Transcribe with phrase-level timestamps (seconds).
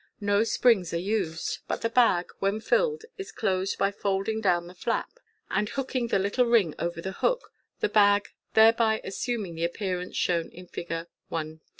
[0.19, 4.73] No springs art used, but the bag, when filled, is closed by folding down the
[4.73, 5.19] flap,
[5.51, 10.49] and hooking the little ring over the hook, the bag thereby assuming the appearance shown
[10.49, 10.89] in Fig.
[11.29, 11.59] no.